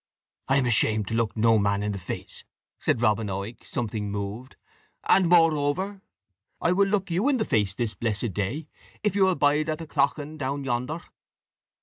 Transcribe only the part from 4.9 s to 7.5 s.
"and, moreover, I will look you in the